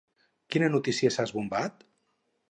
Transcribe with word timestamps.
Quina 0.53 0.69
notícia 0.75 1.11
s'ha 1.15 1.25
esbombat? 1.29 1.85